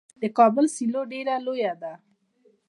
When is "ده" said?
1.81-1.93